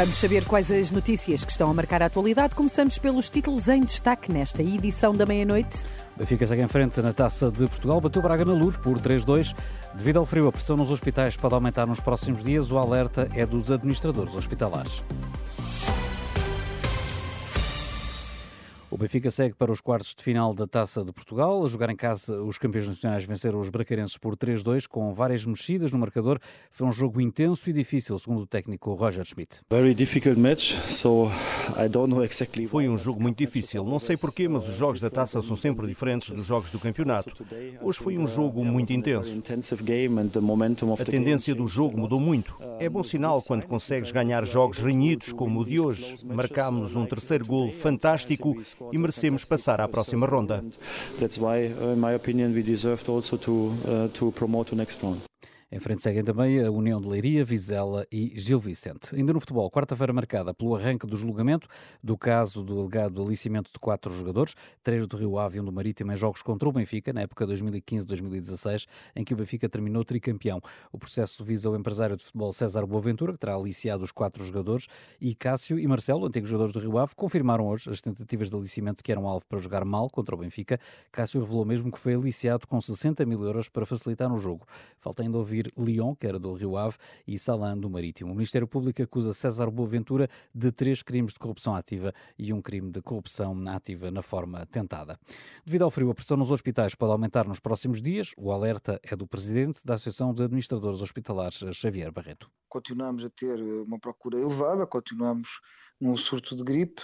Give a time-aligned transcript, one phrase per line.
[0.00, 2.54] Vamos saber quais as notícias que estão a marcar a atualidade.
[2.54, 5.82] Começamos pelos títulos em destaque nesta edição da meia-noite.
[6.16, 9.54] Benfica segue em frente na Taça de Portugal, bateu Braga na luz por 3-2.
[9.94, 12.70] Devido ao frio, a pressão nos hospitais pode aumentar nos próximos dias.
[12.70, 15.04] O alerta é dos administradores hospitalares.
[18.92, 21.62] O Benfica segue para os quartos de final da Taça de Portugal.
[21.62, 25.92] A jogar em casa, os campeões nacionais venceram os bracarenses por 3-2, com várias mexidas
[25.92, 26.40] no marcador.
[26.72, 29.60] Foi um jogo intenso e difícil, segundo o técnico Roger Schmidt.
[32.68, 33.84] Foi um jogo muito difícil.
[33.84, 37.32] Não sei porquê, mas os jogos da Taça são sempre diferentes dos jogos do campeonato.
[37.80, 39.40] Hoje foi um jogo muito intenso.
[40.98, 42.56] A tendência do jogo mudou muito.
[42.80, 46.16] É bom sinal quando consegues ganhar jogos renhidos como o de hoje.
[46.24, 48.56] Marcámos um terceiro golo fantástico
[48.92, 50.64] e merecemos passar à próxima ronda.
[55.72, 59.14] Em frente seguem também a União de Leiria, Vizela e Gil Vicente.
[59.14, 61.68] Ainda no futebol, quarta-feira marcada pelo arranque do julgamento
[62.02, 65.70] do caso do alegado alicimento de quatro jogadores, três do Rio Ave e um do
[65.70, 70.60] Marítimo, em jogos contra o Benfica, na época 2015-2016, em que o Benfica terminou tricampeão.
[70.90, 74.88] O processo visa o empresário de futebol César Boaventura, que terá aliciado os quatro jogadores,
[75.20, 79.04] e Cássio e Marcelo, antigos jogadores do Rio Ave, confirmaram hoje as tentativas de alicimento
[79.04, 80.80] que eram alvo para jogar mal contra o Benfica.
[81.12, 84.66] Cássio revelou mesmo que foi aliciado com 60 mil euros para facilitar no jogo.
[84.98, 88.32] Falta ainda ouvir Lyon, que era do Rio Ave, e Salan, do Marítimo.
[88.32, 92.90] O Ministério Público acusa César Boaventura de três crimes de corrupção ativa e um crime
[92.90, 95.18] de corrupção ativa na forma tentada.
[95.64, 98.32] Devido ao frio, a pressão nos hospitais pode aumentar nos próximos dias.
[98.36, 102.50] O alerta é do presidente da Associação de Administradores Hospitalares, Xavier Barreto.
[102.68, 105.48] Continuamos a ter uma procura elevada, continuamos
[106.00, 107.02] num surto de gripe,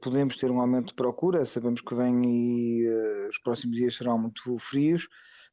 [0.00, 2.88] podemos ter um aumento de procura, sabemos que vem e
[3.28, 5.06] os próximos dias serão muito frios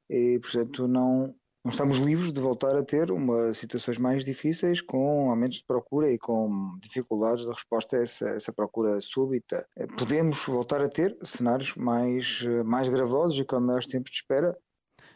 [0.09, 5.29] e, portanto, não, não estamos livres de voltar a ter uma, situações mais difíceis com
[5.29, 9.65] aumentos de procura e com dificuldades de resposta a essa, essa procura súbita.
[9.97, 14.57] Podemos voltar a ter cenários mais, mais gravosos e com maiores tempos de espera,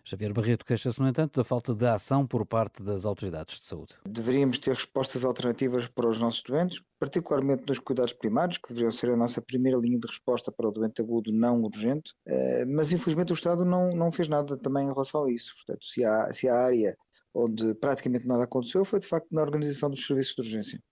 [0.07, 3.95] Xavier Barreto queixa-se, no entanto, da falta de ação por parte das autoridades de saúde.
[4.07, 9.09] Deveríamos ter respostas alternativas para os nossos doentes, particularmente nos cuidados primários, que deveriam ser
[9.09, 13.31] a nossa primeira linha de resposta para o doente agudo não urgente, eh, mas infelizmente
[13.31, 15.55] o Estado não, não fez nada também em relação a isso.
[15.55, 16.95] Portanto, se há, se há área
[17.33, 20.83] onde praticamente nada aconteceu, foi de facto na organização dos serviços de urgência.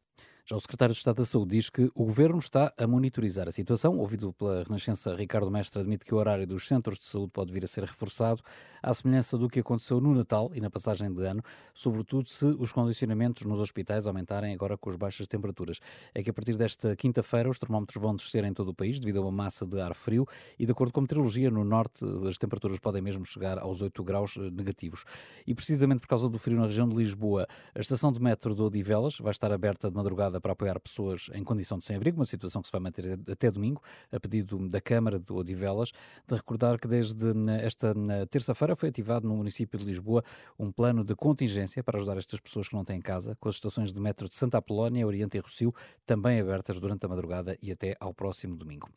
[0.45, 3.51] Já o secretário de Estado da Saúde diz que o governo está a monitorizar a
[3.51, 3.97] situação.
[3.97, 7.63] Ouvido pela Renascença, Ricardo Mestre admite que o horário dos centros de saúde pode vir
[7.63, 8.41] a ser reforçado,
[8.81, 11.41] à semelhança do que aconteceu no Natal e na passagem de ano,
[11.73, 15.79] sobretudo se os condicionamentos nos hospitais aumentarem agora com as baixas temperaturas.
[16.13, 19.19] É que a partir desta quinta-feira os termómetros vão descer em todo o país devido
[19.19, 20.27] a uma massa de ar frio
[20.59, 24.03] e, de acordo com a meteorologia, no norte as temperaturas podem mesmo chegar aos 8
[24.03, 25.05] graus eh, negativos.
[25.47, 28.61] E precisamente por causa do frio na região de Lisboa, a estação de metro de
[28.61, 32.61] Odivelas vai estar aberta de madrugada para apoiar pessoas em condição de sem-abrigo, uma situação
[32.61, 35.91] que se vai manter até domingo, a pedido da Câmara de Odivelas,
[36.27, 40.23] de recordar que desde eh, esta eh, terça-feira foi ativado no município de Lisboa
[40.57, 43.91] um plano de contingência para ajudar estas pessoas que não têm casa, com as estações
[43.91, 45.73] de metro de Santa Apolónia, Oriente e Rocio
[46.05, 48.89] também abertas durante a madrugada e até ao próximo domingo.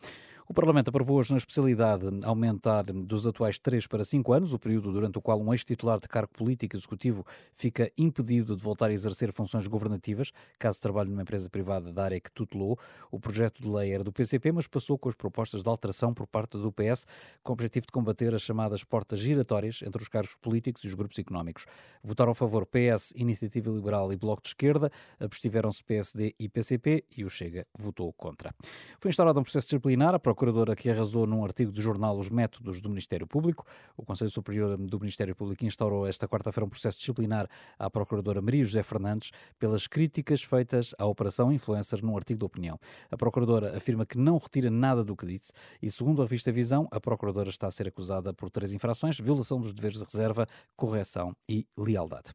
[0.48, 4.92] O Parlamento aprovou hoje na especialidade aumentar dos atuais 3 para 5 anos, o período
[4.92, 9.32] durante o qual um ex-titular de cargo político executivo fica impedido de voltar a exercer
[9.32, 12.78] funções governativas, caso trabalhe numa empresa privada da área que tutelou.
[13.10, 16.28] O projeto de lei era do PCP, mas passou com as propostas de alteração por
[16.28, 17.08] parte do PS,
[17.42, 20.94] com o objetivo de combater as chamadas portas giratórias entre os cargos políticos e os
[20.94, 21.66] grupos económicos.
[22.04, 27.24] Votaram a favor PS, Iniciativa Liberal e Bloco de Esquerda, abstiveram-se PSD e PCP e
[27.24, 28.54] o Chega votou contra.
[29.00, 32.78] Foi instaurado um processo disciplinar à procuradora que arrasou num artigo de jornal os métodos
[32.78, 33.64] do Ministério Público.
[33.96, 37.48] O Conselho Superior do Ministério Público instaurou esta quarta-feira um processo disciplinar
[37.78, 42.78] à procuradora Maria José Fernandes pelas críticas feitas à operação influencer num artigo de opinião.
[43.10, 46.86] A procuradora afirma que não retira nada do que disse e, segundo a revista Visão,
[46.90, 50.46] a procuradora está a ser acusada por três infrações: violação dos deveres de reserva,
[50.76, 52.34] correção e lealdade.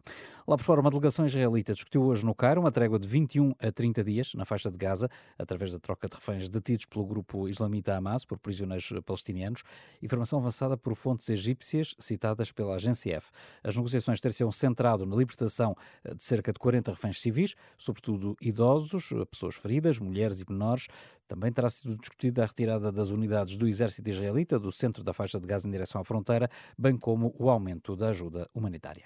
[0.52, 3.72] Lá por fora, uma delegação israelita discutiu hoje no Cairo uma trégua de 21 a
[3.72, 5.10] 30 dias na faixa de Gaza,
[5.40, 9.64] através da troca de reféns detidos pelo grupo islamita Hamas por prisioneiros palestinianos.
[10.02, 13.32] Informação avançada por fontes egípcias citadas pela agência F.
[13.64, 15.74] As negociações ter-se-ão centrado na libertação
[16.14, 20.88] de cerca de 40 reféns civis, sobretudo idosos, pessoas feridas, mulheres e menores.
[21.30, 25.40] Também terá sido discutida a retirada das unidades do exército israelita do centro da faixa
[25.40, 29.06] de Gaza em direção à fronteira, bem como o aumento da ajuda humanitária.